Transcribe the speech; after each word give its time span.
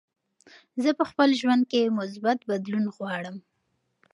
زه 0.83 0.89
په 0.99 1.03
خپل 1.09 1.29
ژوند 1.41 1.63
کې 1.71 1.93
مثبت 1.99 2.39
بدلون 2.49 2.85
غواړم. 2.95 3.35